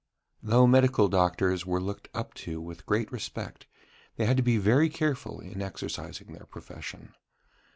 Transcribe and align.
Though 0.41 0.65
medical 0.65 1.09
doctors 1.09 1.63
were 1.63 1.79
looked 1.79 2.07
up 2.15 2.33
to 2.41 2.59
with 2.59 2.87
great 2.87 3.11
respect, 3.11 3.67
they 4.15 4.25
had 4.25 4.37
to 4.37 4.41
be 4.41 4.57
very 4.57 4.89
careful 4.89 5.39
in 5.39 5.61
exercising 5.61 6.33
their 6.33 6.47
profession. 6.47 7.13